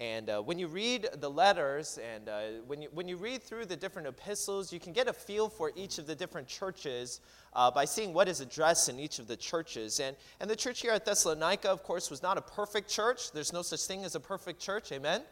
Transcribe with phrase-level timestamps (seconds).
[0.00, 3.66] And uh, when you read the letters and uh, when, you, when you read through
[3.66, 7.20] the different epistles, you can get a feel for each of the different churches
[7.52, 10.00] uh, by seeing what is addressed in each of the churches.
[10.00, 13.30] And, and the church here at Thessalonica, of course, was not a perfect church.
[13.30, 14.90] There's no such thing as a perfect church.
[14.90, 15.22] Amen?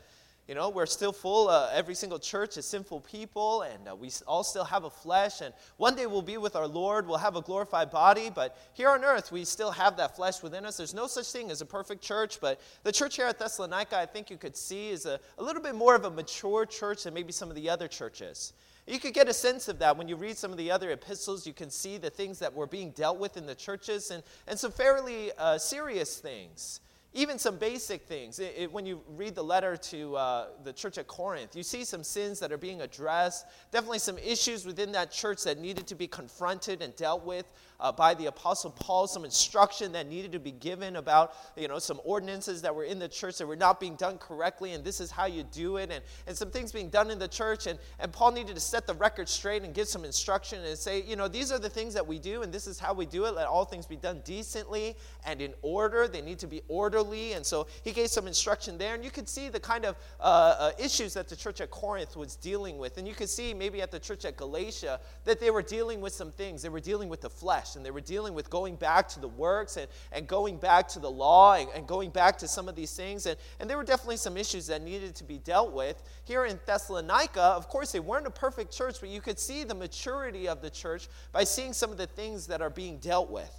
[0.49, 4.11] You know, we're still full, uh, every single church is sinful people, and uh, we
[4.27, 5.43] all still have a flesh.
[5.43, 8.89] And one day we'll be with our Lord, we'll have a glorified body, but here
[8.91, 10.77] on earth we still have that flesh within us.
[10.77, 14.07] There's no such thing as a perfect church, but the church here at Thessalonica, I
[14.07, 17.15] think you could see, is a, a little bit more of a mature church than
[17.15, 18.53] maybe some of the other churches.
[18.89, 21.47] You could get a sense of that when you read some of the other epistles.
[21.47, 24.59] You can see the things that were being dealt with in the churches and, and
[24.59, 26.81] some fairly uh, serious things
[27.13, 28.39] even some basic things.
[28.39, 31.85] It, it, when you read the letter to uh, the church at Corinth, you see
[31.85, 35.95] some sins that are being addressed, definitely some issues within that church that needed to
[35.95, 37.51] be confronted and dealt with
[37.81, 41.79] uh, by the Apostle Paul, some instruction that needed to be given about, you know,
[41.79, 45.01] some ordinances that were in the church that were not being done correctly, and this
[45.01, 47.67] is how you do it, and, and some things being done in the church.
[47.67, 51.03] And, and Paul needed to set the record straight and give some instruction and say,
[51.03, 53.25] you know, these are the things that we do, and this is how we do
[53.25, 53.35] it.
[53.35, 56.07] Let all things be done decently and in order.
[56.07, 57.33] They need to be orderly.
[57.33, 60.23] And so he gave some instruction there, and you could see the kind of uh,
[60.59, 62.99] uh, issues that the church at Corinth was dealing with.
[62.99, 66.13] And you could see maybe at the church at Galatia that they were dealing with
[66.13, 66.63] some things.
[66.63, 69.29] They were dealing with the flesh and they were dealing with going back to the
[69.29, 72.77] works and, and going back to the law and, and going back to some of
[72.77, 73.27] these things.
[73.27, 76.03] And, and there were definitely some issues that needed to be dealt with.
[76.25, 79.75] Here in Thessalonica, of course, they weren't a perfect church, but you could see the
[79.75, 83.55] maturity of the church by seeing some of the things that are being dealt with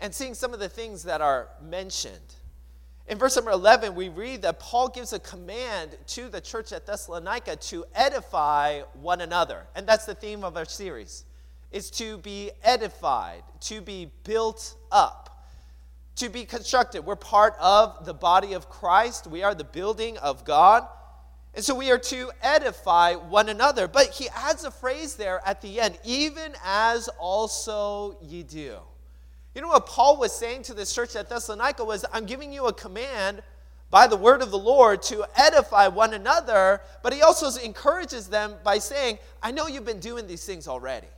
[0.00, 2.34] and seeing some of the things that are mentioned.
[3.06, 6.86] In verse number 11, we read that Paul gives a command to the church at
[6.86, 9.66] Thessalonica to edify one another.
[9.74, 11.24] And that's the theme of our series
[11.70, 15.46] is to be edified, to be built up,
[16.16, 17.04] to be constructed.
[17.04, 20.86] We're part of the body of Christ, we are the building of God.
[21.52, 23.88] And so we are to edify one another.
[23.88, 28.76] But he adds a phrase there at the end, even as also ye do.
[29.54, 32.66] You know what Paul was saying to this church at Thessalonica was, I'm giving you
[32.66, 33.42] a command
[33.90, 38.54] by the word of the Lord to edify one another, but he also encourages them
[38.62, 41.08] by saying, I know you've been doing these things already.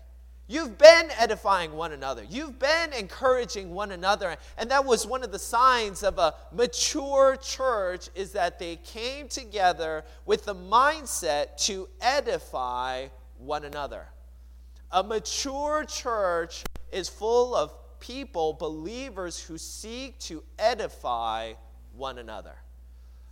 [0.49, 2.25] You've been edifying one another.
[2.29, 4.37] You've been encouraging one another.
[4.59, 9.29] And that was one of the signs of a mature church is that they came
[9.29, 13.07] together with the mindset to edify
[13.39, 14.07] one another.
[14.91, 21.55] A mature church is full of people, believers who seek to edify
[21.95, 22.57] one another.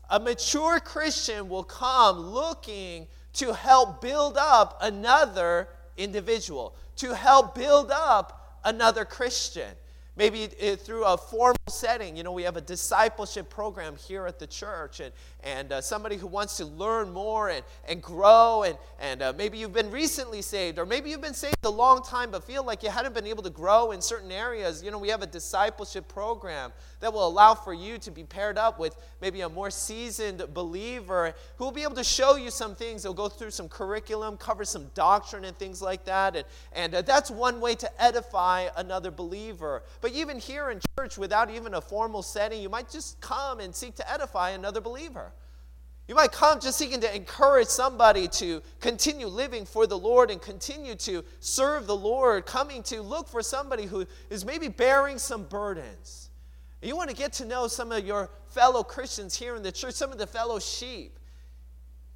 [0.09, 7.91] A mature Christian will come looking to help build up another individual, to help build
[7.91, 9.71] up another Christian.
[10.17, 12.17] Maybe through a formal setting.
[12.17, 16.17] You know, we have a discipleship program here at the church, and, and uh, somebody
[16.17, 20.43] who wants to learn more and, and grow, and, and uh, maybe you've been recently
[20.43, 23.27] saved, or maybe you've been saved a long time but feel like you hadn't been
[23.27, 24.83] able to grow in certain areas.
[24.83, 28.59] You know, we have a discipleship program that will allow for you to be paired
[28.59, 32.75] up with maybe a more seasoned believer who will be able to show you some
[32.75, 33.03] things.
[33.03, 37.03] They'll go through some curriculum, cover some doctrine and things like that, and, and uh,
[37.03, 39.83] that's one way to edify another believer.
[40.01, 43.75] But even here in church, without even a formal setting, you might just come and
[43.75, 45.33] seek to edify another believer.
[46.11, 50.43] You might come just seeking to encourage somebody to continue living for the Lord and
[50.43, 55.45] continue to serve the Lord, coming to look for somebody who is maybe bearing some
[55.45, 56.31] burdens.
[56.83, 59.95] You want to get to know some of your fellow Christians here in the church,
[59.95, 61.17] some of the fellow sheep.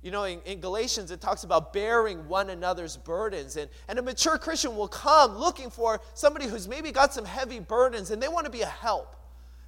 [0.02, 3.56] You know, in, in, Galatians, it talks about bearing one another's burdens.
[3.56, 7.60] And, and a mature Christian will come looking for somebody who's maybe got some heavy
[7.60, 9.16] burdens and they want to be a help.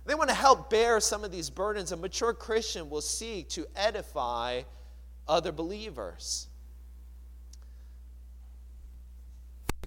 [0.07, 1.91] They want to help bear some of these burdens.
[1.91, 4.63] A mature Christian will seek to edify
[5.27, 6.47] other believers.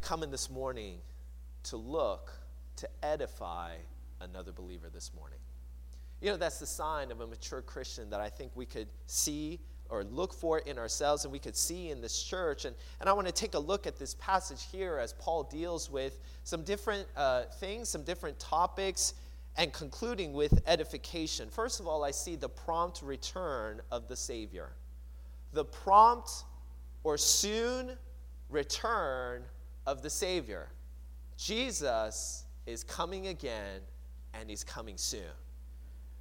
[0.01, 0.97] Coming this morning
[1.63, 2.33] to look
[2.77, 3.75] to edify
[4.21, 5.39] another believer this morning.
[6.21, 9.59] You know, that's the sign of a mature Christian that I think we could see
[9.89, 12.65] or look for in ourselves and we could see in this church.
[12.65, 15.89] And, and I want to take a look at this passage here as Paul deals
[15.89, 19.13] with some different uh, things, some different topics.
[19.57, 21.49] And concluding with edification.
[21.49, 24.69] First of all, I see the prompt return of the Savior.
[25.53, 26.29] The prompt
[27.03, 27.97] or soon
[28.49, 29.43] return
[29.85, 30.69] of the Savior.
[31.37, 33.81] Jesus is coming again,
[34.33, 35.21] and he's coming soon.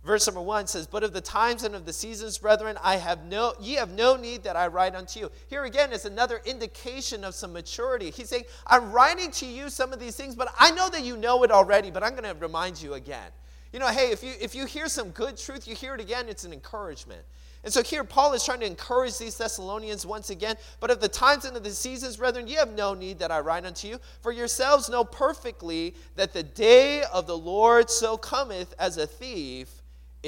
[0.04, 3.24] Verse number one says, But of the times and of the seasons, brethren, I have
[3.24, 5.30] no ye have no need that I write unto you.
[5.48, 8.10] Here again is another indication of some maturity.
[8.10, 11.16] He's saying, I'm writing to you some of these things, but I know that you
[11.16, 13.30] know it already, but I'm going to remind you again.
[13.72, 16.28] You know, hey, if you if you hear some good truth, you hear it again,
[16.28, 17.22] it's an encouragement.
[17.64, 20.56] And so here Paul is trying to encourage these Thessalonians once again.
[20.80, 23.40] But of the times and of the seasons, brethren, ye have no need that I
[23.40, 28.74] write unto you, for yourselves know perfectly that the day of the Lord so cometh
[28.78, 29.77] as a thief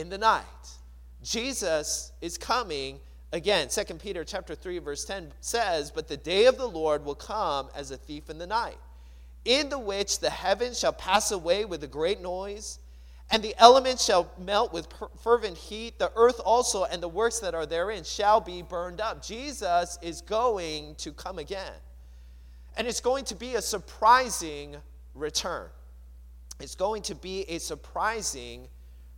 [0.00, 0.44] in the night.
[1.23, 2.99] Jesus is coming
[3.32, 3.69] again.
[3.69, 7.70] 2 Peter chapter 3 verse 10 says, "But the day of the Lord will come
[7.75, 8.79] as a thief in the night,
[9.44, 12.79] in the which the heavens shall pass away with a great noise,
[13.31, 14.88] and the elements shall melt with
[15.23, 15.99] fervent heat.
[15.99, 20.23] The earth also and the works that are therein shall be burned up." Jesus is
[20.23, 21.75] going to come again.
[22.76, 24.81] And it's going to be a surprising
[25.14, 25.70] return.
[26.58, 28.69] It's going to be a surprising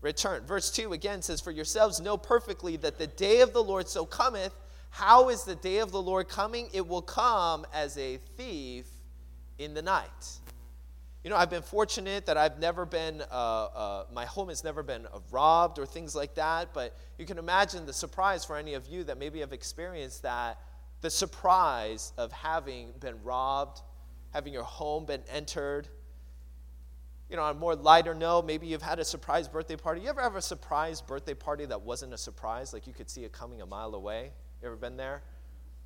[0.02, 0.44] return.
[0.44, 4.04] Verse 2 again says, For yourselves know perfectly that the day of the Lord so
[4.04, 4.52] cometh.
[4.90, 6.68] How is the day of the Lord coming?
[6.74, 8.86] It will come as a thief
[9.58, 10.38] in the night.
[11.24, 14.82] You know, I've been fortunate that I've never been, uh, uh, my home has never
[14.82, 18.74] been uh, robbed or things like that, but you can imagine the surprise for any
[18.74, 20.58] of you that maybe have experienced that
[21.00, 23.82] the surprise of having been robbed,
[24.32, 25.88] having your home been entered
[27.32, 30.02] you know, on a more lighter note, maybe you've had a surprise birthday party.
[30.02, 32.74] You ever have a surprise birthday party that wasn't a surprise?
[32.74, 34.32] Like you could see it coming a mile away?
[34.60, 35.22] You ever been there?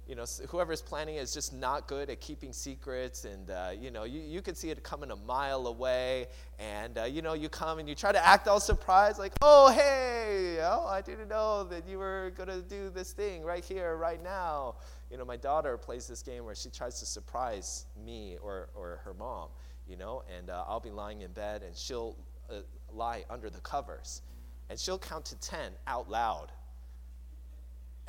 [0.08, 4.02] You know, whoever's planning is just not good at keeping secrets, and uh, you know,
[4.02, 6.26] you, you could see it coming a mile away,
[6.58, 9.70] and uh, you know, you come and you try to act all surprised, like, oh,
[9.70, 14.22] hey, oh, I didn't know that you were gonna do this thing right here, right
[14.22, 14.76] now.
[15.12, 19.00] You know, my daughter plays this game where she tries to surprise me or, or
[19.04, 19.48] her mom
[19.88, 22.16] you know, and uh, I'll be lying in bed and she'll
[22.50, 22.56] uh,
[22.92, 24.22] lie under the covers
[24.68, 26.52] and she'll count to 10 out loud.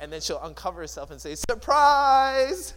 [0.00, 2.74] And then she'll uncover herself and say, Surprise!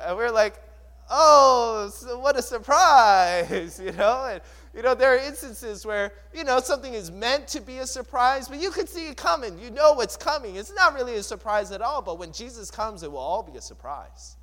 [0.00, 0.62] And we're like,
[1.10, 4.28] Oh, so what a surprise, you know?
[4.30, 4.42] And,
[4.74, 8.48] you know, there are instances where, you know, something is meant to be a surprise,
[8.48, 9.58] but you can see it coming.
[9.58, 10.56] You know what's coming.
[10.56, 13.56] It's not really a surprise at all, but when Jesus comes, it will all be
[13.56, 14.36] a surprise.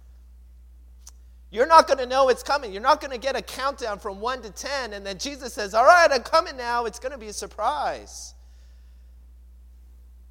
[1.55, 2.73] You're not going to know it's coming.
[2.73, 5.73] You're not going to get a countdown from 1 to 10, and then Jesus says,
[5.73, 6.83] All right, I'm coming now.
[6.83, 8.33] It's going to be a surprise.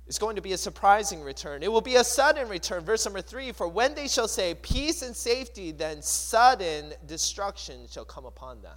[0.06, 1.62] It's going to be a surprising return.
[1.62, 2.84] It will be a sudden return.
[2.84, 8.04] Verse number 3 For when they shall say, Peace and safety, then sudden destruction shall
[8.04, 8.76] come upon them.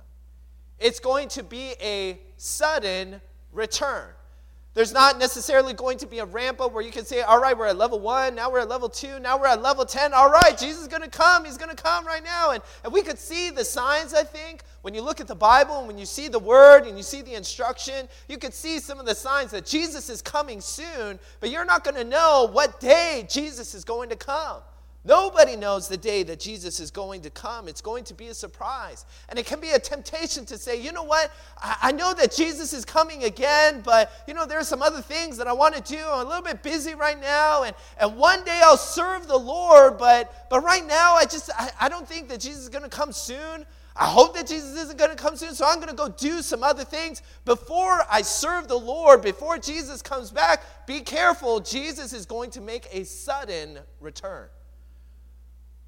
[0.80, 3.20] It's going to be a sudden
[3.52, 4.08] return.
[4.78, 7.58] There's not necessarily going to be a ramp up where you can say, all right,
[7.58, 10.14] we're at level one, now we're at level two, now we're at level 10.
[10.14, 11.46] All right, Jesus is going to come.
[11.46, 12.52] He's going to come right now.
[12.52, 15.80] And, and we could see the signs, I think, when you look at the Bible
[15.80, 19.00] and when you see the word and you see the instruction, you could see some
[19.00, 22.80] of the signs that Jesus is coming soon, but you're not going to know what
[22.80, 24.62] day Jesus is going to come.
[25.08, 27.70] Nobody knows the day that Jesus is going to come.
[27.70, 29.06] It's going to be a surprise.
[29.30, 31.32] And it can be a temptation to say, you know what?
[31.58, 35.02] I, I know that Jesus is coming again, but you know, there are some other
[35.02, 35.98] things that I want to do.
[35.98, 39.98] I'm a little bit busy right now, and, and one day I'll serve the Lord,
[39.98, 43.14] but but right now I just I, I don't think that Jesus is gonna come
[43.14, 43.66] soon.
[43.96, 46.44] I hope that Jesus isn't going to come soon, so I'm going to go do
[46.44, 50.62] some other things before I serve the Lord, before Jesus comes back.
[50.86, 54.50] Be careful, Jesus is going to make a sudden return.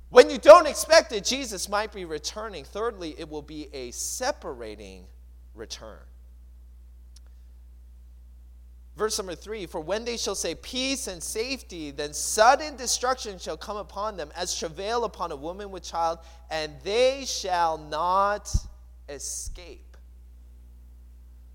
[0.10, 2.64] When you don't expect it, Jesus might be returning.
[2.64, 5.06] Thirdly, it will be a separating
[5.54, 6.00] return.
[9.00, 13.56] Verse number three For when they shall say peace and safety, then sudden destruction shall
[13.56, 18.54] come upon them, as travail upon a woman with child, and they shall not
[19.08, 19.96] escape.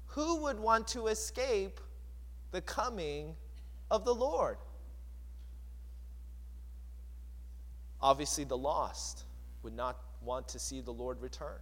[0.07, 1.81] Who would want to escape
[2.53, 3.35] the coming
[3.91, 4.57] of the Lord?
[8.05, 9.25] Obviously, the lost
[9.63, 11.57] would not want to see the Lord return.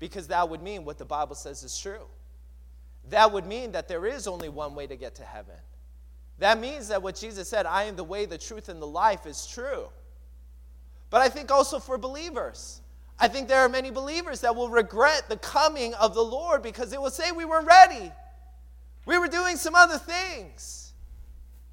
[0.00, 2.04] Because that would mean what the Bible says is true.
[3.10, 5.54] That would mean that there is only one way to get to heaven.
[6.40, 9.24] That means that what Jesus said, I am the way, the truth, and the life,
[9.24, 9.86] is true.
[11.10, 12.80] But I think also for believers,
[13.20, 16.90] I think there are many believers that will regret the coming of the Lord because
[16.90, 18.10] they will say, We weren't ready.
[19.06, 20.85] We were doing some other things.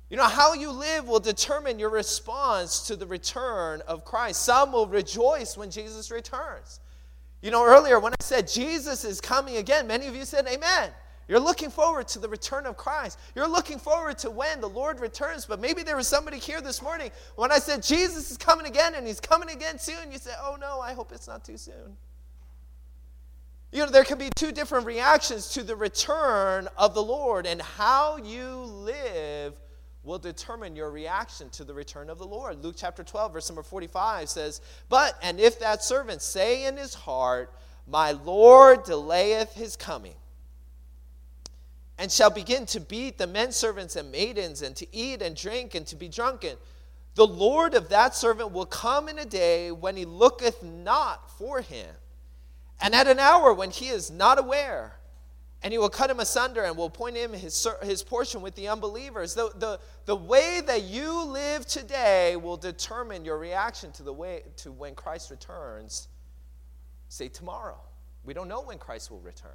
[0.10, 4.44] You know, how you live will determine your response to the return of Christ.
[4.44, 6.80] Some will rejoice when Jesus returns.
[7.42, 10.92] You know, earlier when I said Jesus is coming again, many of you said, Amen.
[11.28, 13.18] You're looking forward to the return of Christ.
[13.34, 15.46] You're looking forward to when the Lord returns.
[15.46, 18.94] But maybe there was somebody here this morning when I said Jesus is coming again
[18.96, 20.12] and he's coming again soon.
[20.12, 21.96] You say, Oh no, I hope it's not too soon.
[23.72, 27.60] You know, there can be two different reactions to the return of the Lord, and
[27.60, 29.56] how you live
[30.04, 32.64] will determine your reaction to the return of the Lord.
[32.64, 36.94] Luke chapter 12, verse number 45 says, But, and if that servant say in his
[36.94, 37.54] heart,
[37.88, 40.16] My Lord delayeth his coming,
[41.98, 45.74] and shall begin to beat the men servants and maidens, and to eat and drink
[45.74, 46.58] and to be drunken,
[47.16, 51.62] the Lord of that servant will come in a day when he looketh not for
[51.62, 51.96] him,
[52.82, 54.96] and at an hour when he is not aware
[55.64, 58.68] and he will cut him asunder and will appoint him his, his portion with the
[58.68, 59.34] unbelievers.
[59.34, 64.44] The, the, the way that you live today will determine your reaction to the way
[64.58, 66.10] to when Christ returns,
[67.08, 67.80] say tomorrow.
[68.26, 69.52] We don't know when Christ will return.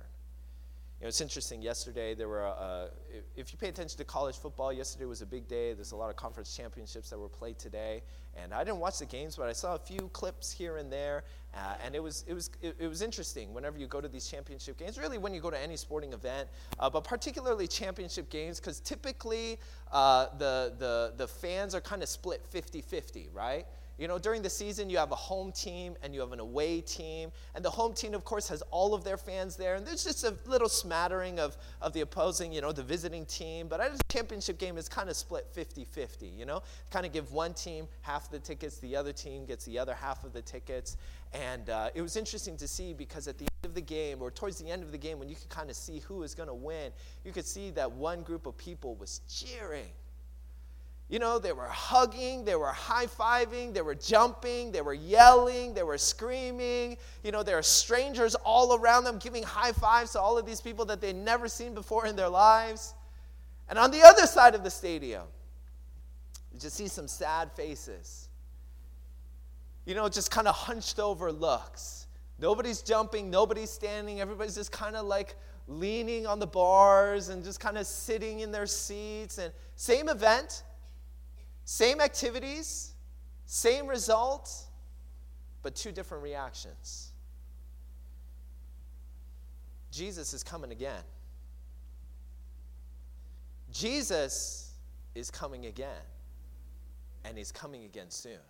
[1.01, 1.63] You know, it's interesting.
[1.63, 2.89] Yesterday, there were, uh,
[3.37, 5.73] if you pay attention to college football, yesterday was a big day.
[5.73, 8.03] There's a lot of conference championships that were played today.
[8.37, 11.23] And I didn't watch the games, but I saw a few clips here and there.
[11.55, 14.27] Uh, and it was, it, was, it, it, was interesting whenever you go to these
[14.27, 16.49] championship games, really when you go to any sporting event,
[16.81, 19.59] uh, but particularly championship games, because typically
[19.93, 23.67] uh, the, the, the fans are kind of split 50 50, right?
[23.99, 26.81] You know, during the season, you have a home team and you have an away
[26.81, 27.33] team.
[27.57, 29.75] And the home team, of course, has all of their fans there.
[29.75, 33.67] And there's just a little smattering of, of the opposing, you know, the visiting team.
[33.67, 36.63] But a championship game, it's kind of split 50 50, you know?
[36.93, 40.23] Kind of give one team half the tickets, the other team gets the other half
[40.23, 40.97] of the tickets.
[41.33, 44.31] And uh, it was interesting to see because at the end of the game, or
[44.31, 46.49] towards the end of the game, when you could kind of see who was going
[46.49, 46.93] to win,
[47.25, 49.91] you could see that one group of people was cheering
[51.09, 55.73] you know, they were hugging, they were high fiving, they were jumping, they were yelling,
[55.73, 56.99] they were screaming.
[57.25, 60.61] You know, there are strangers all around them giving high fives to all of these
[60.61, 62.95] people that they'd never seen before in their lives.
[63.71, 65.25] And on the other side of the stadium,
[66.53, 68.29] you just see some sad faces.
[69.87, 72.07] You know, just kind of hunched over looks.
[72.39, 75.37] Nobody's jumping, nobody's standing, everybody's just kind of like
[75.69, 79.39] leaning on the bars and just kind of sitting in their seats.
[79.39, 80.65] And same event
[81.69, 82.93] same activities,
[83.45, 84.51] same result,
[85.63, 87.13] but two different reactions.
[89.93, 91.03] Jesus is coming again.
[93.71, 94.73] Jesus
[95.15, 96.01] is coming again,
[97.27, 98.41] and he's coming again soon.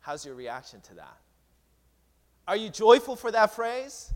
[0.00, 1.18] How's your reaction to that?
[2.48, 4.12] Are you joyful for that phrase?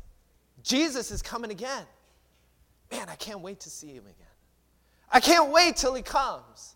[0.65, 1.85] Jesus is coming again.
[2.91, 4.35] Man, I can't wait to see him again.
[5.13, 6.75] I can't wait till he comes.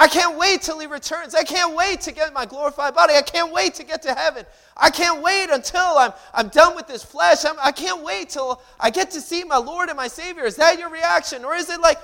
[0.00, 1.34] I can't wait till he returns.
[1.34, 3.12] I can't wait to get my glorified body.
[3.12, 4.46] I can't wait to get to heaven.
[4.74, 7.44] I can't wait until I'm, I'm done with this flesh.
[7.44, 10.46] I'm, I can not wait till I get to see my Lord and my Savior.
[10.46, 11.44] Is that your reaction?
[11.44, 11.98] Or is it like,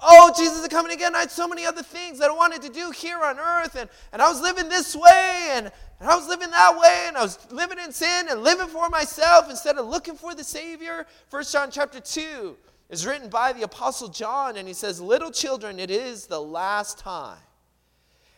[0.00, 1.16] oh, Jesus is coming again?
[1.16, 3.90] I had so many other things that I wanted to do here on earth, and,
[4.12, 7.22] and I was living this way, and, and I was living that way, and I
[7.22, 11.04] was living in sin and living for myself instead of looking for the Savior?
[11.30, 12.56] First John chapter 2
[12.90, 16.98] is written by the Apostle John, and he says, Little children, it is the last
[16.98, 17.38] time.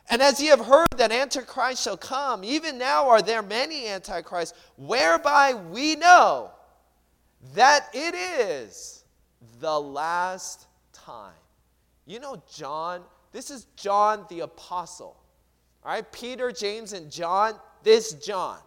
[0.09, 4.57] And as ye have heard that Antichrist shall come, even now are there many Antichrists,
[4.77, 6.53] whereby we know
[7.55, 9.05] that it is
[9.61, 11.35] the last time.
[12.07, 15.17] You know, John, this is John the Apostle.
[15.85, 18.59] All right, Peter, James, and John, this John,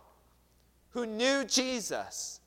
[0.90, 2.39] who knew Jesus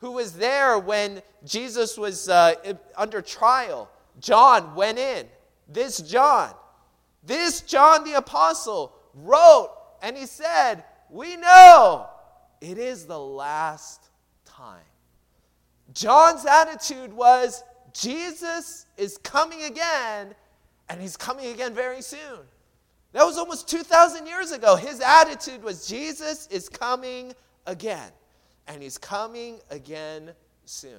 [0.00, 2.54] who was there when Jesus was uh,
[2.96, 3.90] under trial.
[4.18, 5.26] John went in.
[5.68, 6.52] This John,
[7.22, 9.70] this John the Apostle, wrote
[10.02, 12.08] and he said, We know
[12.60, 14.08] it is the last
[14.44, 14.82] time.
[15.92, 20.34] John's attitude was, Jesus is coming again,
[20.88, 22.40] and he's coming again very soon.
[23.12, 24.76] That was almost 2,000 years ago.
[24.76, 27.32] His attitude was, Jesus is coming
[27.66, 28.10] again
[28.70, 30.30] and he's coming again
[30.64, 30.92] soon.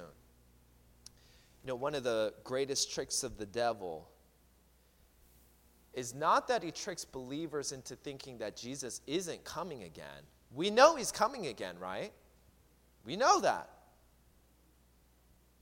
[1.62, 4.10] You know, one of the greatest tricks of the devil
[5.94, 10.22] is not that he tricks believers into thinking that Jesus isn't coming again.
[10.54, 12.12] We know he's coming again, right?
[13.06, 13.70] We know that.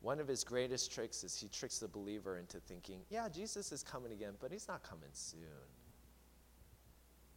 [0.01, 3.85] One of his greatest tricks is he tricks the believer into thinking, yeah, Jesus is
[3.85, 5.41] coming again, but he's not coming soon.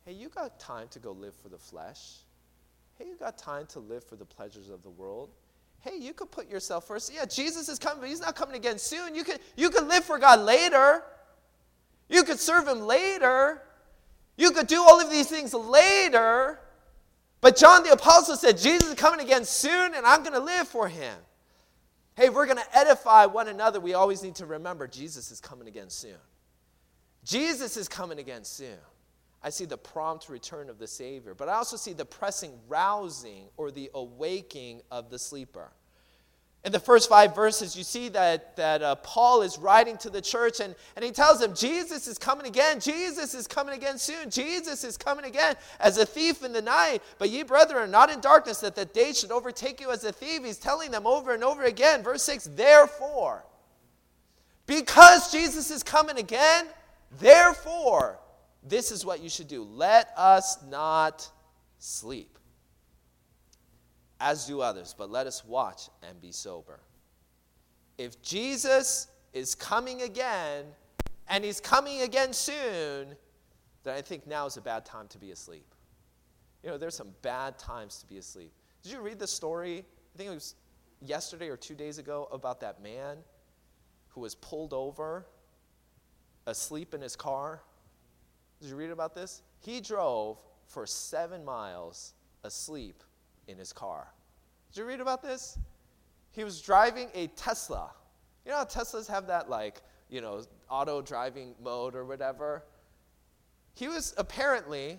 [0.04, 2.24] Hey, you got time to go live for the flesh.
[2.98, 5.30] Hey, you got time to live for the pleasures of the world.
[5.80, 7.14] Hey, you could put yourself first.
[7.14, 9.16] Yeah, Jesus is coming, but he's not coming again soon.
[9.16, 11.04] You could, you could live for God later.
[12.08, 13.62] You could serve him later.
[14.38, 16.60] You could do all of these things later.
[17.42, 20.68] But John the Apostle said, Jesus is coming again soon, and I'm going to live
[20.68, 21.18] for him.
[22.16, 23.80] Hey, we're going to edify one another.
[23.80, 26.16] We always need to remember Jesus is coming again soon.
[27.26, 28.78] Jesus is coming again soon.
[29.44, 33.50] I see the prompt return of the Savior, but I also see the pressing rousing
[33.58, 35.72] or the awaking of the sleeper.
[36.64, 40.22] In the first five verses, you see that, that uh, Paul is writing to the
[40.22, 42.80] church and, and he tells them, Jesus is coming again.
[42.80, 44.30] Jesus is coming again soon.
[44.30, 47.02] Jesus is coming again as a thief in the night.
[47.18, 50.14] But ye, brethren, are not in darkness that the day should overtake you as a
[50.14, 50.46] thief.
[50.46, 52.02] He's telling them over and over again.
[52.02, 53.44] Verse 6 Therefore,
[54.66, 56.68] because Jesus is coming again,
[57.20, 58.20] therefore,
[58.68, 59.64] this is what you should do.
[59.64, 61.30] Let us not
[61.80, 62.38] sleep
[64.20, 66.80] as do others, but let us watch and be sober.
[67.98, 70.66] If Jesus is coming again,
[71.28, 73.16] and he's coming again soon,
[73.84, 75.66] then I think now is a bad time to be asleep.
[76.64, 78.54] You know, there's some bad times to be asleep.
[78.82, 79.80] Did you read the story?
[80.14, 80.56] I think it was
[81.02, 83.18] yesterday or two days ago about that man
[84.10, 85.26] who was pulled over
[86.46, 87.62] asleep in his car.
[88.64, 89.42] Did you read about this?
[89.60, 92.14] He drove for seven miles
[92.46, 93.04] asleep
[93.50, 94.08] in his car.
[94.72, 95.60] Did you read about this?
[96.32, 97.92] He was driving a Tesla.
[98.46, 102.64] You know how Teslas have that, like, you know, auto driving mode or whatever?
[103.74, 104.98] He was apparently,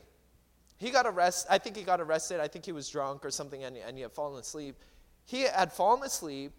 [0.77, 1.51] he got arrested.
[1.51, 2.41] I think he got arrested.
[2.41, 4.77] I think he was drunk or something and, and he had fallen asleep.
[5.25, 6.53] He had fallen asleep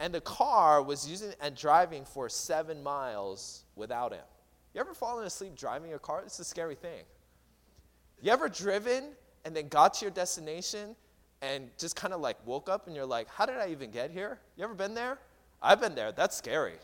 [0.00, 4.24] and the car was using and driving for seven miles without him.
[4.74, 6.22] You ever fallen asleep driving a car?
[6.24, 7.04] It's a scary thing.
[8.20, 9.10] You ever driven
[9.44, 10.96] and then got to your destination
[11.40, 14.10] and just kind of like woke up and you're like, how did I even get
[14.10, 14.38] here?
[14.56, 15.18] You ever been there?
[15.62, 16.12] I've been there.
[16.12, 16.74] That's scary.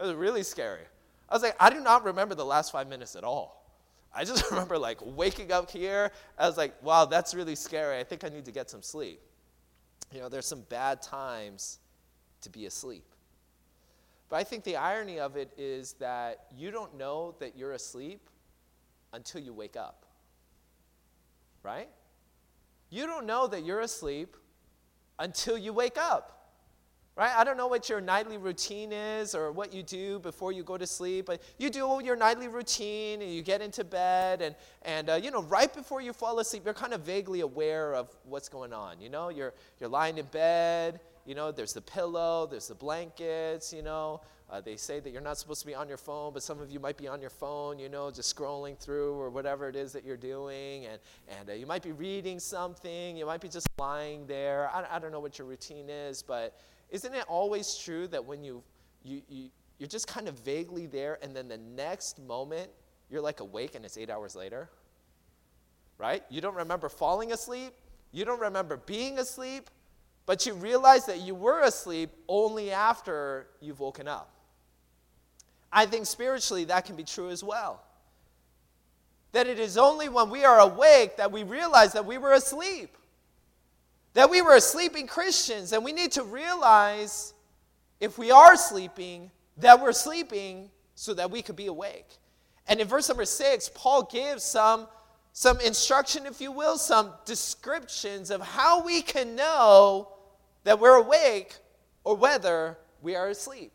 [0.00, 0.82] It was really scary.
[1.28, 3.64] I was like, I do not remember the last five minutes at all.
[4.14, 6.10] I just remember like waking up here.
[6.38, 7.98] I was like, wow, that's really scary.
[7.98, 9.20] I think I need to get some sleep.
[10.12, 11.78] You know, there's some bad times
[12.42, 13.04] to be asleep.
[14.32, 18.30] But I think the irony of it is that you don't know that you're asleep
[19.12, 20.06] until you wake up.
[21.62, 21.90] Right?
[22.88, 24.38] You don't know that you're asleep
[25.18, 26.48] until you wake up.
[27.14, 27.30] Right?
[27.36, 30.78] I don't know what your nightly routine is or what you do before you go
[30.78, 35.10] to sleep, but you do your nightly routine and you get into bed, and, and
[35.10, 38.48] uh, you know, right before you fall asleep, you're kind of vaguely aware of what's
[38.48, 38.98] going on.
[38.98, 43.72] You know, you're, you're lying in bed, you know, there's the pillow, there's the blankets,
[43.72, 44.20] you know.
[44.50, 46.70] Uh, they say that you're not supposed to be on your phone, but some of
[46.70, 49.92] you might be on your phone, you know, just scrolling through or whatever it is
[49.92, 50.84] that you're doing.
[50.84, 50.98] And,
[51.38, 53.16] and uh, you might be reading something.
[53.16, 54.68] You might be just lying there.
[54.68, 58.44] I, I don't know what your routine is, but isn't it always true that when
[58.44, 58.62] you,
[59.02, 62.68] you, you, you're just kind of vaguely there, and then the next moment
[63.08, 64.68] you're like awake and it's eight hours later?
[65.96, 66.24] Right?
[66.28, 67.72] You don't remember falling asleep.
[68.10, 69.70] You don't remember being asleep.
[70.26, 74.30] But you realize that you were asleep only after you've woken up.
[75.72, 77.82] I think spiritually that can be true as well.
[79.32, 82.96] That it is only when we are awake that we realize that we were asleep.
[84.14, 85.72] That we were sleeping Christians.
[85.72, 87.32] And we need to realize
[87.98, 92.08] if we are sleeping, that we're sleeping so that we could be awake.
[92.68, 94.86] And in verse number six, Paul gives some,
[95.32, 100.11] some instruction, if you will, some descriptions of how we can know
[100.64, 101.56] that we're awake
[102.04, 103.72] or whether we are asleep.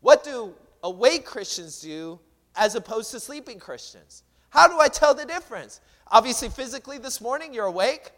[0.00, 2.20] What do awake Christians do
[2.56, 4.22] as opposed to sleeping Christians?
[4.50, 5.80] How do I tell the difference?
[6.10, 8.12] Obviously, physically, this morning, you're awake.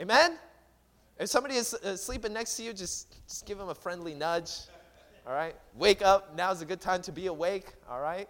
[0.00, 0.38] Amen?
[1.18, 4.50] If somebody is uh, sleeping next to you, just, just give them a friendly nudge.
[5.26, 5.54] All right?
[5.74, 6.36] Wake up.
[6.36, 7.66] Now's a good time to be awake.
[7.90, 8.28] All right?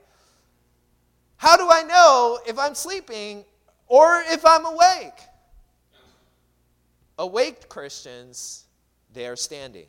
[1.37, 3.45] How do I know if I'm sleeping
[3.87, 5.21] or if I'm awake?
[7.19, 8.65] Awake Christians
[9.13, 9.87] they are standing.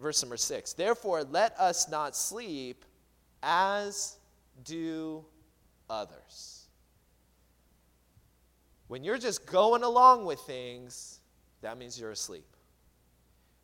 [0.00, 0.72] Verse number six.
[0.72, 2.84] Therefore, let us not sleep
[3.42, 4.16] as
[4.64, 5.24] do
[5.88, 6.66] others.
[8.88, 11.20] When you're just going along with things,
[11.62, 12.44] that means you're asleep.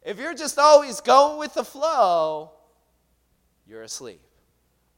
[0.03, 2.53] If you're just always going with the flow,
[3.67, 4.21] you're asleep.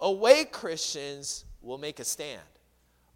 [0.01, 2.41] Awake Christians will make a stand.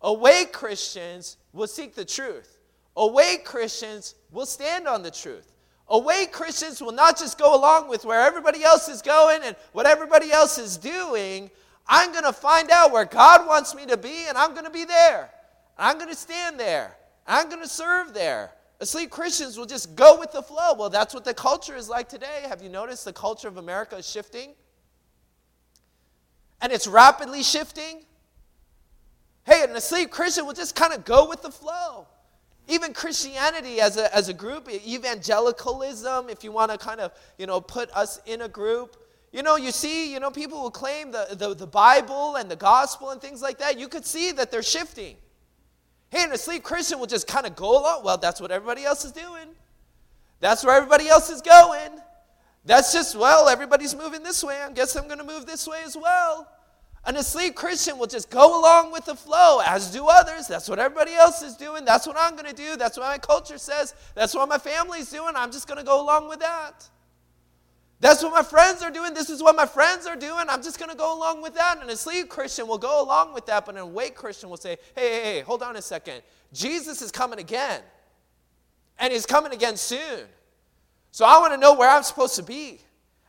[0.02, 2.58] Awake Christians will seek the truth.
[2.96, 5.52] Awake Christians will stand on the truth.
[5.88, 9.86] Awake Christians will not just go along with where everybody else is going and what
[9.86, 11.50] everybody else is doing.
[11.86, 14.70] I'm going to find out where God wants me to be, and I'm going to
[14.70, 15.30] be there.
[15.78, 16.96] I'm going to stand there.
[17.26, 18.50] I'm going to serve there.
[18.80, 20.74] Asleep Christians will just go with the flow.
[20.74, 22.44] Well, that's what the culture is like today.
[22.48, 24.50] Have you noticed the culture of America is shifting?
[26.60, 28.04] And it's rapidly shifting.
[29.44, 32.08] Hey, an asleep Christian will just kind of go with the flow.
[32.68, 37.46] Even Christianity as a, as a group, evangelicalism, if you want to kind of, you
[37.46, 38.96] know, put us in a group.
[39.32, 42.56] You know, you see, you know, people who claim the, the, the Bible and the
[42.56, 45.16] gospel and things like that, you could see that they're shifting.
[46.10, 48.04] Hey, an asleep Christian will just kind of go along.
[48.04, 49.48] Well, that's what everybody else is doing.
[50.40, 51.90] That's where everybody else is going.
[52.64, 54.60] That's just, well, everybody's moving this way.
[54.60, 56.48] I guess I'm going to move this way as well.
[57.06, 60.48] An asleep Christian will just go along with the flow, as do others.
[60.48, 61.84] That's what everybody else is doing.
[61.84, 62.76] That's what I'm going to do.
[62.76, 63.94] That's what my culture says.
[64.16, 65.34] That's what my family's doing.
[65.36, 66.88] I'm just going to go along with that.
[68.00, 69.14] That's what my friends are doing.
[69.14, 70.46] This is what my friends are doing.
[70.48, 71.76] I'm just going to go along with that.
[71.76, 74.76] And an asleep Christian will go along with that, but an awake Christian will say,
[74.96, 76.22] hey, hey, hey, hold on a second.
[76.52, 77.82] Jesus is coming again,
[78.98, 80.24] and he's coming again soon.
[81.12, 82.80] So I want to know where I'm supposed to be.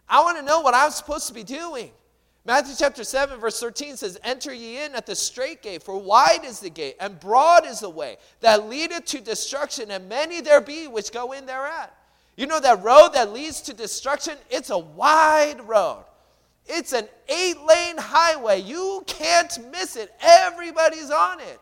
[0.10, 1.92] I want to know what I'm supposed to be doing.
[2.48, 6.46] Matthew chapter 7, verse 13 says, Enter ye in at the strait gate, for wide
[6.46, 10.62] is the gate, and broad is the way that leadeth to destruction, and many there
[10.62, 11.94] be which go in thereat.
[12.38, 14.38] You know that road that leads to destruction?
[14.50, 16.06] It's a wide road.
[16.66, 18.62] It's an eight lane highway.
[18.62, 20.14] You can't miss it.
[20.22, 21.60] Everybody's on it.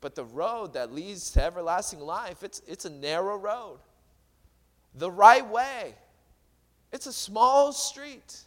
[0.00, 3.78] But the road that leads to everlasting life, it's, it's a narrow road.
[4.96, 5.94] The right way.
[6.92, 8.40] It's a small street.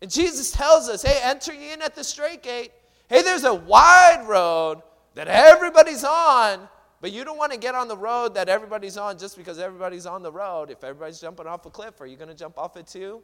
[0.00, 2.72] And Jesus tells us, hey, enter ye in at the strait gate.
[3.08, 4.82] Hey, there's a wide road
[5.14, 6.68] that everybody's on,
[7.00, 10.06] but you don't want to get on the road that everybody's on just because everybody's
[10.06, 10.70] on the road.
[10.70, 13.22] If everybody's jumping off a cliff, are you going to jump off it too?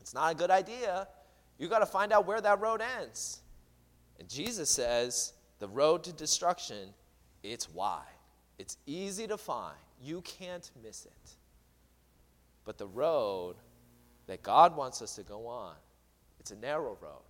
[0.00, 1.08] It's not a good idea.
[1.58, 3.40] You got to find out where that road ends.
[4.18, 6.90] And Jesus says, the road to destruction,
[7.42, 8.02] it's wide.
[8.58, 9.76] It's easy to find.
[10.00, 11.30] You can't miss it.
[12.64, 13.56] But the road
[14.26, 15.74] that God wants us to go on.
[16.40, 17.22] It's a narrow road.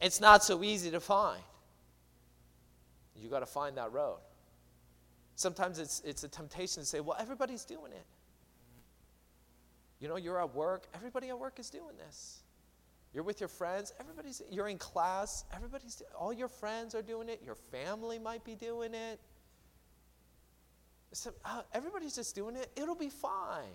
[0.00, 1.42] It's not so easy to find.
[3.16, 4.18] You got to find that road.
[5.36, 8.04] Sometimes it's, it's a temptation to say, well, everybody's doing it.
[10.00, 12.42] You know, you're at work, everybody at work is doing this.
[13.14, 17.40] You're with your friends, everybody's, you're in class, everybody's, all your friends are doing it,
[17.44, 19.20] your family might be doing it.
[21.12, 23.74] So, uh, everybody's just doing it, it'll be fine.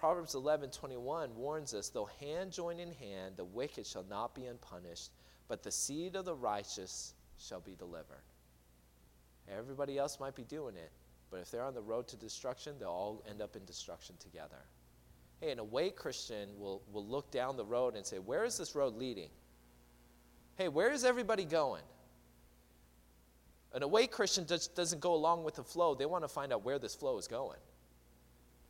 [0.00, 4.46] Proverbs 11 21 warns us, though hand join in hand, the wicked shall not be
[4.46, 5.10] unpunished,
[5.46, 8.24] but the seed of the righteous shall be delivered.
[9.54, 10.90] Everybody else might be doing it,
[11.30, 14.64] but if they're on the road to destruction, they'll all end up in destruction together.
[15.42, 18.74] Hey, an awake Christian will, will look down the road and say, Where is this
[18.74, 19.28] road leading?
[20.56, 21.82] Hey, where is everybody going?
[23.74, 25.94] An awake Christian just doesn't go along with the flow.
[25.94, 27.58] They want to find out where this flow is going.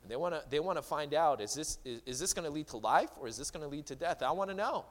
[0.03, 2.45] And they want to they want to find out is this is, is this going
[2.45, 4.23] to lead to life or is this going to lead to death?
[4.23, 4.85] I want to know.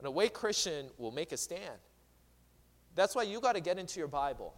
[0.00, 1.78] An awake Christian will make a stand.
[2.94, 4.54] That's why you got to get into your Bible.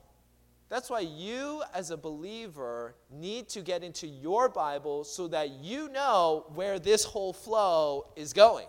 [0.69, 5.91] That's why you, as a believer, need to get into your Bible so that you
[5.91, 8.67] know where this whole flow is going.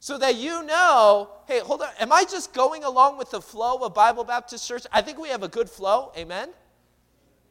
[0.00, 3.76] So that you know, hey, hold on, am I just going along with the flow
[3.76, 4.84] of Bible Baptist Church?
[4.90, 6.10] I think we have a good flow.
[6.16, 6.48] Amen?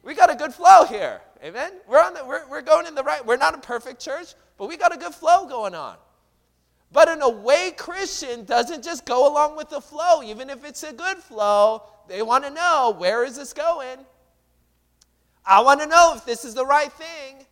[0.02, 1.22] We got a good flow here.
[1.42, 1.72] Amen?
[1.88, 3.24] We're, on the, we're, we're going in the right.
[3.24, 5.96] We're not a perfect church, but we got a good flow going on.
[6.92, 10.92] But an away Christian doesn't just go along with the flow, even if it's a
[10.92, 11.82] good flow.
[12.06, 13.98] They want to know where is this going?
[15.44, 17.46] I want to know if this is the right thing.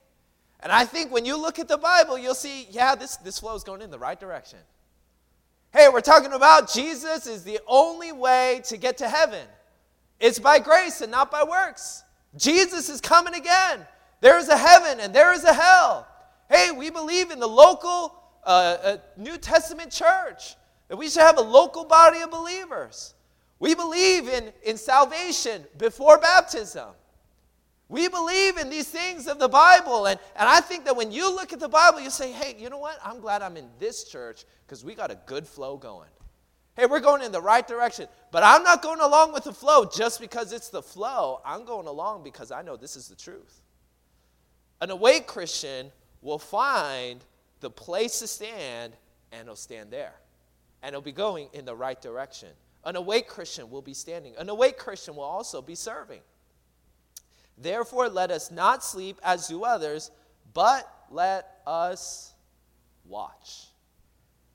[0.61, 3.55] And I think when you look at the Bible, you'll see, yeah, this, this flow
[3.55, 4.59] is going in the right direction.
[5.73, 9.47] Hey, we're talking about Jesus is the only way to get to heaven.
[10.19, 12.05] It's by grace and not by works.
[12.37, 13.87] Jesus is coming again.
[14.21, 16.07] There is a heaven and there is a hell.
[16.49, 18.15] Hey, we believe in the local
[18.45, 20.57] uh, uh, New Testament church,
[20.89, 23.15] that we should have a local body of believers.
[23.59, 26.89] We believe in, in salvation before baptism.
[27.89, 30.07] We believe in these things of the Bible.
[30.07, 32.71] And, and I think that when you look at the Bible, you say, hey, you
[32.71, 32.99] know what?
[33.05, 36.09] I'm glad I'm in this church because we got a good flow going.
[36.77, 38.07] Hey, we're going in the right direction.
[38.31, 41.41] But I'm not going along with the flow just because it's the flow.
[41.45, 43.61] I'm going along because I know this is the truth.
[44.81, 45.91] An awake Christian
[46.23, 47.25] will find
[47.61, 48.95] the place to stand
[49.33, 50.15] and he'll stand there.
[50.83, 52.49] And he'll be going in the right direction.
[52.85, 54.35] An awake Christian will be standing.
[54.39, 56.21] An awake Christian will also be serving.
[57.59, 60.11] Therefore, let us not sleep as do others,
[60.55, 62.33] but let us
[63.05, 63.67] watch.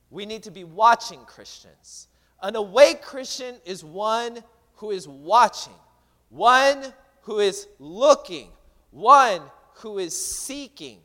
[0.10, 2.08] We need to be watching Christians.
[2.42, 4.44] An awake Christian is one
[4.76, 5.74] who is watching,
[6.30, 8.50] one who is looking,
[8.92, 9.42] one
[9.76, 11.00] who is seeking.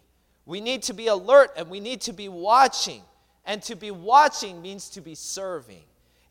[0.47, 3.03] We need to be alert and we need to be watching.
[3.47, 5.83] And to be watching means to be serving.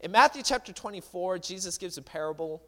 [0.02, 2.62] In Matthew chapter 24, Jesus gives a parable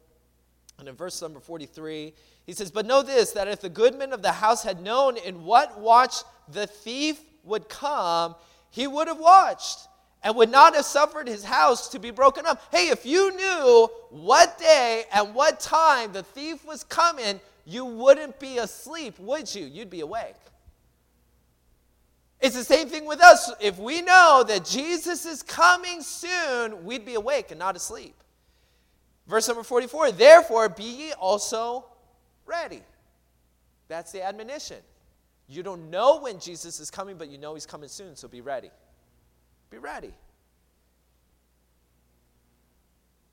[0.78, 2.12] And in verse number 43,
[2.44, 5.44] he says, But know this, that if the goodman of the house had known in
[5.44, 6.16] what watch
[6.48, 8.34] the thief would come,
[8.70, 9.86] he would have watched
[10.22, 12.62] and would not have suffered his house to be broken up.
[12.70, 18.38] Hey, if you knew what day and what time the thief was coming, you wouldn't
[18.38, 19.66] be asleep, would you?
[19.66, 20.36] You'd be awake.
[22.40, 23.52] It's the same thing with us.
[23.60, 28.14] If we know that Jesus is coming soon, we'd be awake and not asleep.
[29.28, 31.86] Verse number 44 Therefore, be ye also
[32.44, 32.82] ready.
[33.88, 34.78] That's the admonition.
[35.48, 38.40] You don't know when Jesus is coming, but you know he's coming soon, so be
[38.40, 38.70] ready.
[39.72, 40.12] Be ready.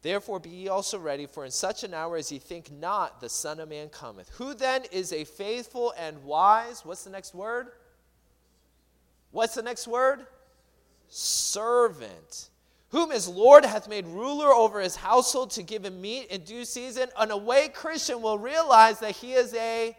[0.01, 3.27] Therefore, be ye also ready, for in such an hour as ye think not, the
[3.27, 4.29] Son of Man cometh.
[4.37, 6.85] Who then is a faithful and wise?
[6.85, 7.67] What's the next word?
[9.31, 10.25] What's the next word?
[11.09, 12.49] Servant.
[12.91, 16.63] Whom his Lord hath made ruler over his household to give him meat in due
[16.63, 17.09] season.
[17.17, 19.93] An awake Christian will realize that he is a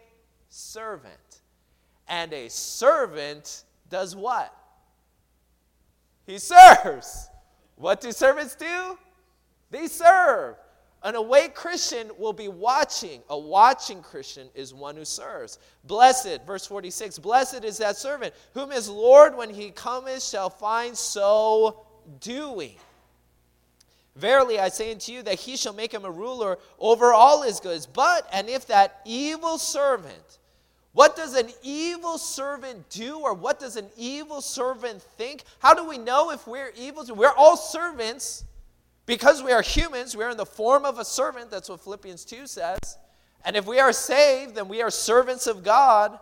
[0.49, 1.41] servant.
[2.07, 4.51] And a servant does what?
[6.31, 7.29] He serves.
[7.75, 8.97] What do servants do?
[9.69, 10.55] They serve.
[11.03, 13.21] An awake Christian will be watching.
[13.29, 15.59] A watching Christian is one who serves.
[15.83, 20.97] Blessed, verse 46, blessed is that servant whom his Lord, when he cometh, shall find
[20.97, 21.85] so
[22.21, 22.75] doing.
[24.15, 27.59] Verily I say unto you that he shall make him a ruler over all his
[27.59, 27.85] goods.
[27.85, 30.39] But, and if that evil servant,
[30.93, 35.43] what does an evil servant do or what does an evil servant think?
[35.59, 37.05] How do we know if we're evil?
[37.15, 38.43] We're all servants
[39.05, 41.49] because we are humans, we are in the form of a servant.
[41.49, 42.97] That's what Philippians 2 says.
[43.43, 46.19] And if we are saved, then we are servants of God.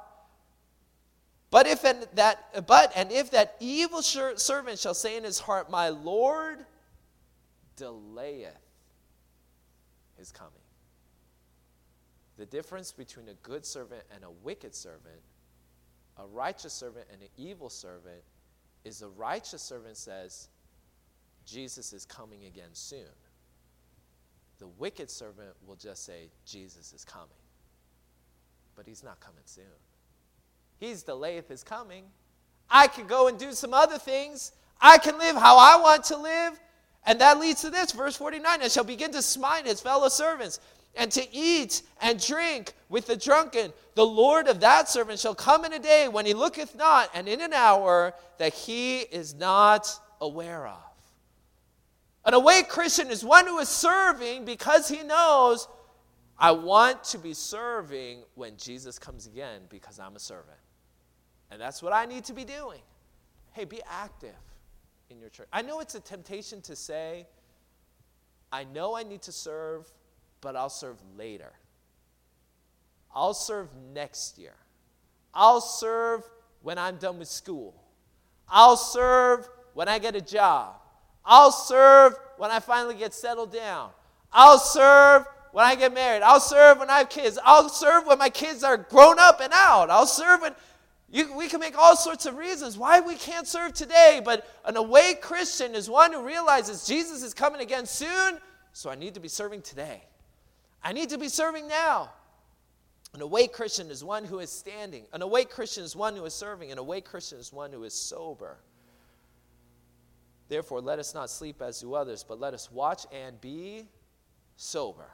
[1.52, 5.72] But if and that but and if that evil servant shall say in his heart,
[5.72, 6.60] My Lord
[7.76, 8.54] delayeth
[10.18, 10.54] his coming.
[12.40, 15.20] The difference between a good servant and a wicked servant,
[16.18, 18.24] a righteous servant and an evil servant,
[18.86, 20.48] is a righteous servant says,
[21.46, 23.12] Jesus is coming again soon.
[24.60, 27.28] The wicked servant will just say, Jesus is coming.
[28.74, 29.66] But he's not coming soon.
[30.80, 32.06] He's delayeth his coming.
[32.70, 34.54] I can go and do some other things.
[34.80, 36.58] I can live how I want to live.
[37.06, 40.62] And that leads to this, verse 49 and shall begin to smite his fellow servants
[41.00, 43.72] and to eat and drink with the drunken.
[43.96, 47.28] The Lord of that servant shall come in a day when he looketh not, and
[47.28, 50.84] in an hour that he is not aware of.
[52.26, 55.70] An awake Christian is one who is serving because he knows
[56.38, 60.58] I want to be serving when Jesus comes again because I'm a servant.
[61.50, 62.82] And that's what I need to be doing.
[63.54, 64.36] Hey, be active
[65.10, 65.48] in your church.
[65.52, 67.26] I know it's a temptation to say,
[68.52, 69.90] I know I need to serve,
[70.42, 71.52] but I'll serve later.
[73.14, 74.54] I'll serve next year.
[75.34, 76.24] I'll serve
[76.62, 77.76] when I'm done with school.
[78.48, 80.76] I'll serve when I get a job.
[81.26, 83.92] I'll serve when I finally get settled down.
[84.32, 86.22] I'll serve when I get married.
[86.22, 87.38] I'll serve when I have kids.
[87.44, 89.90] I'll serve when my kids are grown up and out.
[89.90, 90.56] I'll serve when
[91.12, 94.78] you, we can make all sorts of reasons why we can't serve today, but an
[94.78, 98.38] awake Christian is one who realizes Jesus is coming again soon,
[98.74, 100.04] so I need to be serving today.
[100.84, 102.12] I need to be serving now.
[103.14, 105.06] An awake Christian is one who is standing.
[105.14, 106.72] An awake Christian is one who is serving.
[106.72, 108.58] An awake Christian is one who is sober.
[110.48, 113.86] Therefore, let us not sleep as do others, but let us watch and be
[114.58, 115.10] sober.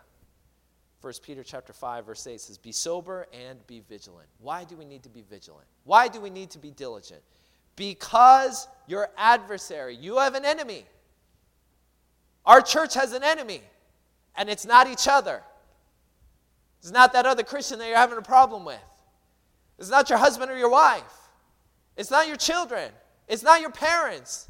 [1.02, 4.28] 1 Peter chapter 5 verse 8 says be sober and be vigilant.
[4.40, 5.68] Why do we need to be vigilant?
[5.84, 7.22] Why do we need to be diligent?
[7.76, 10.86] Because your adversary, you have an enemy.
[12.46, 13.62] Our church has an enemy,
[14.36, 15.44] and it's not each other.
[16.86, 18.78] It's not that other Christian that you're having a problem with.
[19.80, 21.02] It's not your husband or your wife.
[21.98, 22.92] It's not your children.
[23.28, 24.48] It's not your parents.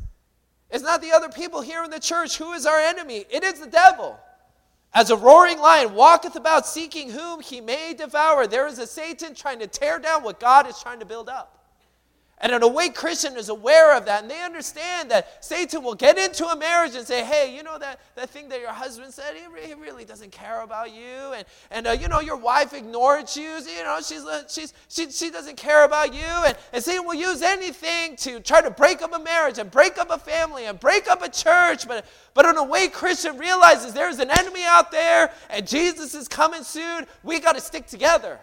[0.69, 2.35] It's not the other people here in the church.
[2.37, 3.23] Who is our enemy?
[3.29, 4.19] It is the devil.
[4.93, 9.33] As a roaring lion walketh about seeking whom he may devour, there is a Satan
[9.33, 11.64] trying to tear down what God is trying to build up.
[12.45, 16.19] And an awake Christian is aware of that, and they understand that Satan will get
[16.19, 19.35] into a marriage and say, Hey, you know that, that thing that your husband said?
[19.35, 21.33] He, re- he really doesn't care about you.
[21.33, 23.41] And, and uh, you know, your wife ignored you.
[23.41, 26.21] You know, she's, uh, she's, she, she doesn't care about you.
[26.21, 29.97] And, and Satan will use anything to try to break up a marriage and break
[29.97, 31.87] up a family and break up a church.
[31.87, 32.05] But,
[32.35, 37.07] but an awake Christian realizes there's an enemy out there, and Jesus is coming soon.
[37.23, 38.39] We got to stick together,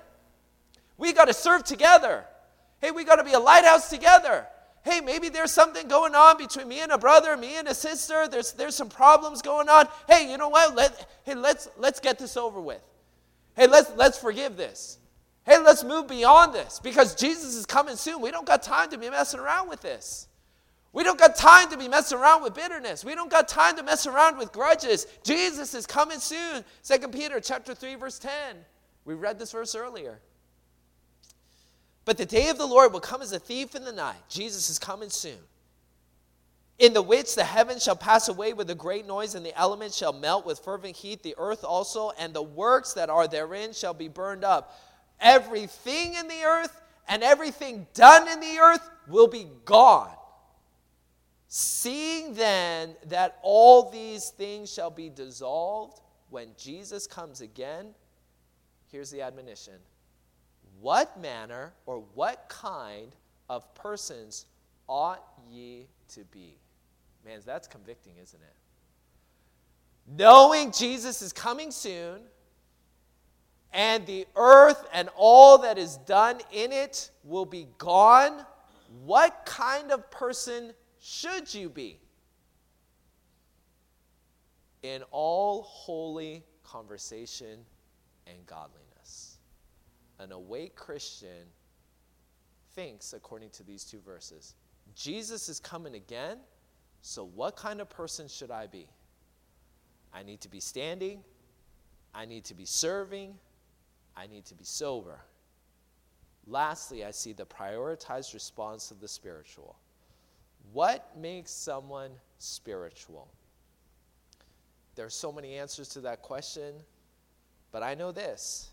[0.98, 2.24] we got to serve together.
[2.82, 4.46] Hey, we got to be a lighthouse together.
[4.84, 8.26] Hey, maybe there's something going on between me and a brother, me and a sister.
[8.26, 9.86] There's, there's some problems going on.
[10.08, 10.74] Hey, you know what?
[10.74, 12.82] Let, hey, let's, let's get this over with.
[13.54, 14.98] Hey, let's, let's forgive this.
[15.46, 18.20] Hey, let's move beyond this because Jesus is coming soon.
[18.20, 20.26] We don't got time to be messing around with this.
[20.92, 23.04] We don't got time to be messing around with bitterness.
[23.04, 25.06] We don't got time to mess around with grudges.
[25.22, 26.64] Jesus is coming soon.
[26.84, 28.56] 2 Peter chapter 3 verse 10.
[29.04, 30.20] We read this verse earlier.
[32.04, 34.28] But the day of the Lord will come as a thief in the night.
[34.28, 35.38] Jesus is coming soon.
[36.78, 39.96] In the which the heavens shall pass away with a great noise, and the elements
[39.96, 43.94] shall melt with fervent heat, the earth also, and the works that are therein shall
[43.94, 44.76] be burned up.
[45.20, 50.10] Everything in the earth and everything done in the earth will be gone.
[51.46, 57.94] Seeing then that all these things shall be dissolved when Jesus comes again,
[58.90, 59.74] here's the admonition
[60.82, 63.14] What manner or what kind
[63.48, 64.46] of persons
[64.88, 66.58] ought ye to be?
[67.24, 68.56] Man, that's convicting, isn't it?
[70.18, 72.22] Knowing Jesus is coming soon,
[73.72, 78.44] and the earth and all that is done in it will be gone,
[79.04, 82.00] what kind of person should you be?
[84.82, 87.60] In all holy conversation
[88.26, 88.81] and godliness.
[90.18, 91.48] An awake Christian
[92.74, 94.54] thinks according to these two verses
[94.94, 96.38] Jesus is coming again,
[97.00, 98.88] so what kind of person should I be?
[100.12, 101.24] I need to be standing,
[102.14, 103.34] I need to be serving,
[104.16, 105.18] I need to be sober.
[106.46, 109.76] Lastly, I see the prioritized response of the spiritual.
[110.72, 113.28] What makes someone spiritual?
[114.94, 116.74] There are so many answers to that question,
[117.70, 118.71] but I know this.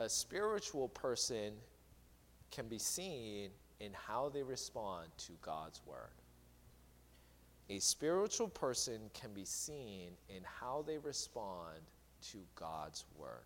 [0.00, 1.54] A spiritual person
[2.50, 6.14] can be seen in how they respond to God's word.
[7.68, 11.80] A spiritual person can be seen in how they respond
[12.30, 13.44] to God's word.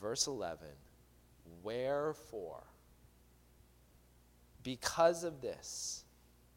[0.00, 0.68] Verse 11
[1.62, 2.64] Wherefore,
[4.62, 6.04] because of this,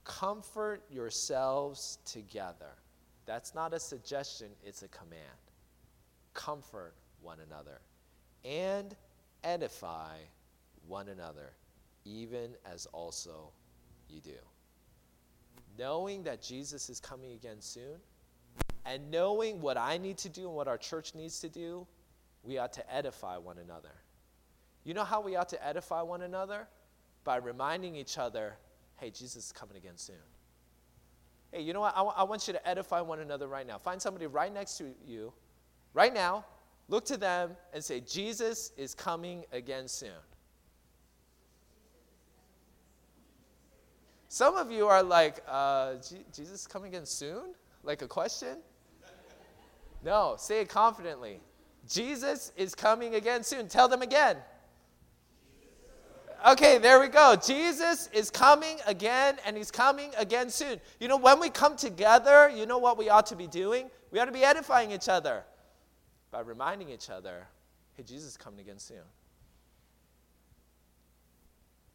[0.04, 2.74] comfort yourselves together.
[3.26, 5.22] That's not a suggestion, it's a command.
[6.34, 7.82] Comfort one another
[8.44, 8.96] and
[9.44, 10.18] edify
[10.88, 11.54] one another,
[12.06, 13.52] even as also
[14.10, 14.32] you do.
[15.78, 18.00] Knowing that Jesus is coming again soon,
[18.86, 21.86] and knowing what I need to do and what our church needs to do,
[22.44, 23.92] we ought to edify one another.
[24.84, 26.68] You know how we ought to edify one another?
[27.24, 28.56] by reminding each other,
[28.98, 30.16] hey, Jesus is coming again soon.
[31.52, 31.94] Hey, you know what?
[31.94, 33.78] I, w- I want you to edify one another right now.
[33.78, 35.34] Find somebody right next to you,
[35.94, 36.46] right now,
[36.90, 40.10] look to them and say, Jesus is coming again soon.
[44.28, 45.96] Some of you are like, uh,
[46.36, 47.54] Jesus is coming again soon?
[47.84, 48.58] Like a question?
[50.04, 51.40] No, say it confidently.
[51.88, 53.68] Jesus is coming again soon.
[53.68, 54.38] Tell them again.
[56.48, 57.36] Okay, there we go.
[57.36, 60.80] Jesus is coming again, and he's coming again soon.
[61.00, 63.90] You know, when we come together, you know what we ought to be doing?
[64.12, 65.44] We ought to be edifying each other
[66.32, 67.48] by reminding each other
[67.94, 68.98] hey, Jesus is coming again soon.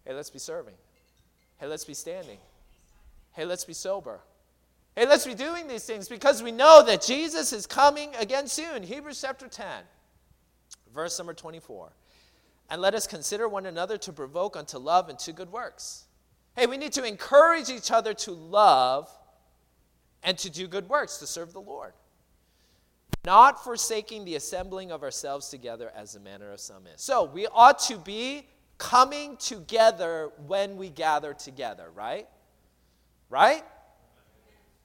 [0.05, 0.75] Hey, let's be serving.
[1.59, 2.39] Hey, let's be standing.
[3.33, 4.21] Hey, let's be sober.
[4.95, 8.83] Hey, let's be doing these things because we know that Jesus is coming again soon.
[8.83, 9.67] Hebrews chapter 10,
[10.93, 11.91] verse number 24
[12.71, 16.05] and let us consider one another to provoke unto love and to good works.
[16.57, 19.11] Hey, we need to encourage each other to love
[20.23, 21.93] and to do good works, to serve the Lord.
[23.25, 27.01] Not forsaking the assembling of ourselves together as the manner of some is.
[27.01, 32.29] So we ought to be coming together when we gather together, right?
[33.31, 33.63] Right?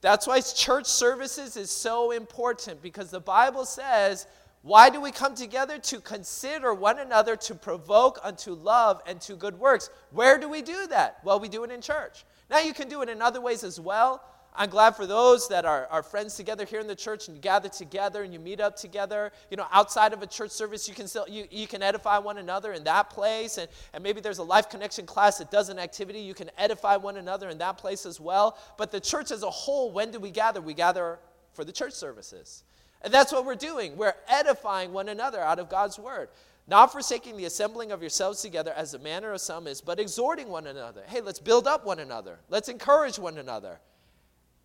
[0.00, 4.26] That's why church services is so important because the Bible says
[4.62, 5.78] why do we come together?
[5.78, 9.88] To consider one another, to provoke unto love and to good works.
[10.10, 11.18] Where do we do that?
[11.24, 12.24] Well, we do it in church.
[12.50, 14.22] Now, you can do it in other ways as well.
[14.54, 17.40] I'm glad for those that are, are friends together here in the church and you
[17.40, 19.30] gather together and you meet up together.
[19.50, 22.38] You know, outside of a church service, you can still you, you can edify one
[22.38, 23.58] another in that place.
[23.58, 26.20] And, and maybe there's a life connection class that does an activity.
[26.20, 28.58] You can edify one another in that place as well.
[28.76, 30.60] But the church as a whole, when do we gather?
[30.60, 31.20] We gather
[31.52, 32.64] for the church services.
[33.02, 33.96] And that's what we're doing.
[33.96, 36.28] We're edifying one another out of God's word.
[36.66, 40.48] Not forsaking the assembling of yourselves together as the manner of some is, but exhorting
[40.48, 41.02] one another.
[41.06, 42.38] Hey, let's build up one another.
[42.48, 43.80] Let's encourage one another.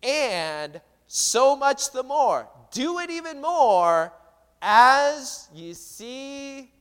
[0.02, 2.48] And so much the more.
[2.72, 4.12] Do it even more
[4.60, 6.72] as you see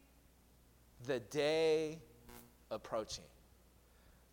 [1.06, 2.00] the day
[2.72, 3.24] approaching.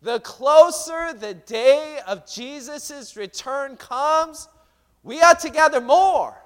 [0.01, 4.49] The closer the day of Jesus' return comes,
[5.03, 6.37] we ought to gather more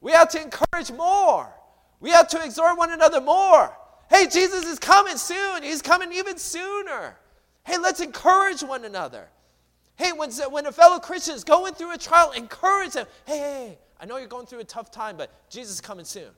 [0.00, 1.52] We have to encourage more.
[2.00, 3.76] We have to exhort one another more.
[4.08, 5.62] Hey, Jesus is coming soon.
[5.62, 7.16] He's coming even sooner.
[7.64, 9.28] Hey, let's encourage one another.
[9.96, 13.06] Hey, when, when a fellow Christian is going through a trial, encourage them.
[13.26, 16.30] Hey, hey, I know you're going through a tough time, but Jesus is coming soon.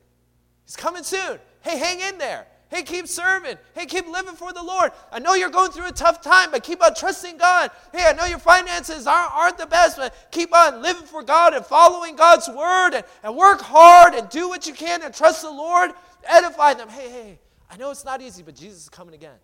[0.65, 1.39] He's coming soon.
[1.63, 2.47] Hey, hang in there.
[2.71, 3.57] Hey, keep serving.
[3.75, 4.93] Hey, keep living for the Lord.
[5.11, 7.71] I know you're going through a tough time, but keep on trusting God.
[7.93, 11.55] Hey, I know your finances aren't, aren't the best, but keep on living for God
[11.55, 15.43] and following God's word and, and work hard and do what you can and trust
[15.43, 15.93] the Lord.
[16.25, 16.91] Edify them.
[16.91, 17.39] Hey, hey,
[17.71, 19.37] I know it's not easy, but Jesus is coming again.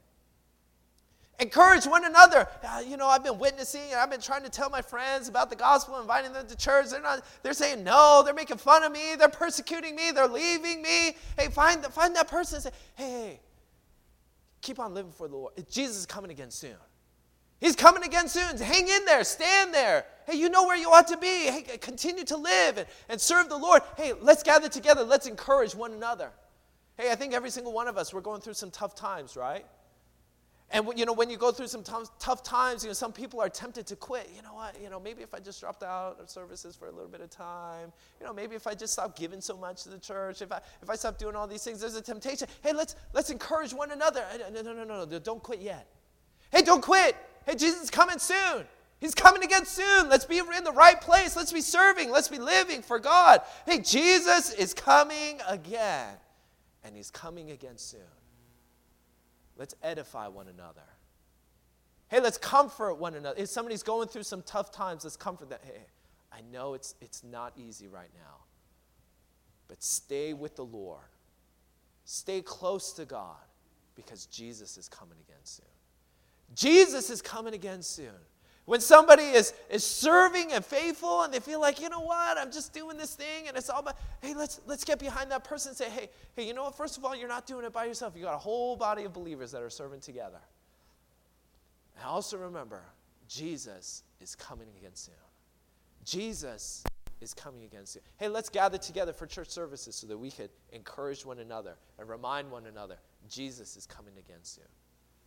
[1.40, 2.46] Encourage one another.
[2.62, 5.50] Uh, you know, I've been witnessing and I've been trying to tell my friends about
[5.50, 6.90] the gospel, inviting them to church.
[6.90, 10.80] They're not, they're saying no, they're making fun of me, they're persecuting me, they're leaving
[10.80, 11.16] me.
[11.36, 13.40] Hey, find, find that person say, hey, hey,
[14.62, 15.54] keep on living for the Lord.
[15.68, 16.76] Jesus is coming again soon.
[17.60, 18.56] He's coming again soon.
[18.58, 20.04] Hang in there, stand there.
[20.26, 21.26] Hey, you know where you ought to be.
[21.26, 23.82] Hey, continue to live and, and serve the Lord.
[23.96, 26.30] Hey, let's gather together, let's encourage one another.
[26.96, 29.66] Hey, I think every single one of us, we're going through some tough times, right?
[30.74, 33.40] And you know, when you go through some t- tough times, you know, some people
[33.40, 34.28] are tempted to quit.
[34.34, 34.76] You know what?
[34.82, 37.30] You know, maybe if I just dropped out of services for a little bit of
[37.30, 40.50] time, you know, maybe if I just stop giving so much to the church, if
[40.50, 42.48] I if I stop doing all these things, there's a temptation.
[42.60, 44.24] Hey, let's let's encourage one another.
[44.52, 45.86] No, no, no, no, no, don't quit yet.
[46.50, 47.14] Hey, don't quit.
[47.46, 48.64] Hey, Jesus is coming soon.
[48.98, 50.08] He's coming again soon.
[50.08, 51.36] Let's be in the right place.
[51.36, 52.10] Let's be serving.
[52.10, 53.42] Let's be living for God.
[53.64, 56.14] Hey, Jesus is coming again.
[56.82, 58.00] And he's coming again soon.
[59.56, 60.82] Let's edify one another.
[62.08, 63.40] Hey, let's comfort one another.
[63.40, 65.58] If somebody's going through some tough times, let's comfort them.
[65.64, 65.86] Hey,
[66.32, 68.36] I know it's, it's not easy right now,
[69.68, 71.00] but stay with the Lord.
[72.04, 73.36] Stay close to God
[73.94, 75.64] because Jesus is coming again soon.
[76.54, 78.14] Jesus is coming again soon.
[78.66, 82.50] When somebody is, is serving and faithful and they feel like, you know what, I'm
[82.50, 85.70] just doing this thing and it's all about, hey, let's, let's get behind that person
[85.70, 87.84] and say, hey, hey, you know what, first of all, you're not doing it by
[87.84, 88.14] yourself.
[88.16, 90.40] You got a whole body of believers that are serving together.
[91.96, 92.82] And also remember,
[93.28, 95.14] Jesus is coming again soon.
[96.04, 96.84] Jesus
[97.20, 98.02] is coming again soon.
[98.16, 102.08] Hey, let's gather together for church services so that we could encourage one another and
[102.08, 102.96] remind one another
[103.28, 104.64] Jesus is coming again soon.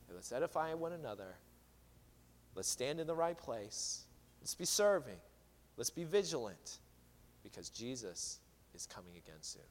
[0.07, 1.35] Hey, let's edify one another
[2.57, 4.07] Let's stand in the right place.
[4.41, 5.19] Let's be serving.
[5.77, 6.79] Let's be vigilant
[7.43, 8.39] because Jesus
[8.73, 9.61] is coming again soon.